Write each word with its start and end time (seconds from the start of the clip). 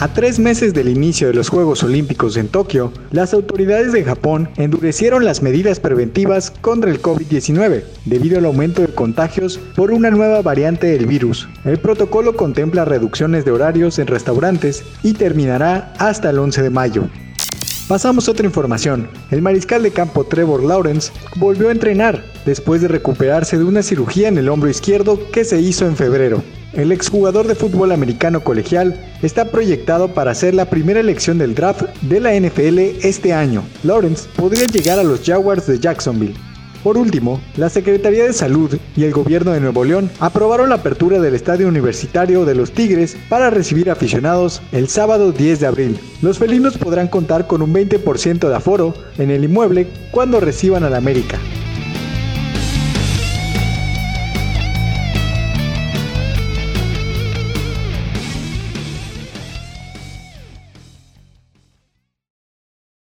A 0.00 0.06
tres 0.06 0.38
meses 0.38 0.74
del 0.74 0.88
inicio 0.88 1.26
de 1.26 1.34
los 1.34 1.48
Juegos 1.48 1.82
Olímpicos 1.82 2.36
en 2.36 2.46
Tokio, 2.46 2.92
las 3.10 3.34
autoridades 3.34 3.92
de 3.92 4.04
Japón 4.04 4.48
endurecieron 4.56 5.24
las 5.24 5.42
medidas 5.42 5.80
preventivas 5.80 6.52
contra 6.52 6.88
el 6.88 7.02
COVID-19 7.02 7.82
debido 8.04 8.38
al 8.38 8.44
aumento 8.44 8.80
de 8.80 8.94
contagios 8.94 9.58
por 9.74 9.90
una 9.90 10.12
nueva 10.12 10.40
variante 10.40 10.86
del 10.86 11.06
virus. 11.06 11.48
El 11.64 11.80
protocolo 11.80 12.36
contempla 12.36 12.84
reducciones 12.84 13.44
de 13.44 13.50
horarios 13.50 13.98
en 13.98 14.06
restaurantes 14.06 14.84
y 15.02 15.14
terminará 15.14 15.92
hasta 15.98 16.30
el 16.30 16.38
11 16.38 16.62
de 16.62 16.70
mayo. 16.70 17.08
Pasamos 17.88 18.28
a 18.28 18.30
otra 18.30 18.46
información. 18.46 19.08
El 19.32 19.42
mariscal 19.42 19.82
de 19.82 19.90
campo 19.90 20.22
Trevor 20.22 20.62
Lawrence 20.62 21.10
volvió 21.34 21.70
a 21.70 21.72
entrenar 21.72 22.22
después 22.46 22.82
de 22.82 22.86
recuperarse 22.86 23.58
de 23.58 23.64
una 23.64 23.82
cirugía 23.82 24.28
en 24.28 24.38
el 24.38 24.48
hombro 24.48 24.70
izquierdo 24.70 25.18
que 25.32 25.44
se 25.44 25.60
hizo 25.60 25.86
en 25.86 25.96
febrero. 25.96 26.40
El 26.74 26.92
exjugador 26.92 27.46
de 27.46 27.54
fútbol 27.54 27.92
americano 27.92 28.40
colegial 28.44 29.00
está 29.22 29.46
proyectado 29.46 30.08
para 30.08 30.34
ser 30.34 30.54
la 30.54 30.68
primera 30.68 31.00
elección 31.00 31.38
del 31.38 31.54
draft 31.54 31.82
de 32.02 32.20
la 32.20 32.38
NFL 32.38 32.78
este 33.02 33.32
año. 33.32 33.64
Lawrence 33.82 34.28
podría 34.36 34.66
llegar 34.66 34.98
a 34.98 35.04
los 35.04 35.22
Jaguars 35.24 35.66
de 35.66 35.78
Jacksonville. 35.78 36.34
Por 36.84 36.96
último, 36.96 37.40
la 37.56 37.70
Secretaría 37.70 38.24
de 38.24 38.32
Salud 38.32 38.78
y 38.96 39.04
el 39.04 39.12
Gobierno 39.12 39.52
de 39.52 39.60
Nuevo 39.60 39.84
León 39.84 40.10
aprobaron 40.20 40.68
la 40.68 40.76
apertura 40.76 41.18
del 41.20 41.34
Estadio 41.34 41.68
Universitario 41.68 42.44
de 42.44 42.54
los 42.54 42.72
Tigres 42.72 43.16
para 43.28 43.50
recibir 43.50 43.90
aficionados 43.90 44.62
el 44.70 44.88
sábado 44.88 45.32
10 45.32 45.60
de 45.60 45.66
abril. 45.66 45.98
Los 46.22 46.38
felinos 46.38 46.78
podrán 46.78 47.08
contar 47.08 47.46
con 47.46 47.62
un 47.62 47.74
20% 47.74 48.48
de 48.48 48.54
aforo 48.54 48.94
en 49.16 49.30
el 49.30 49.44
inmueble 49.44 49.88
cuando 50.12 50.38
reciban 50.38 50.84
al 50.84 50.94
América. 50.94 51.38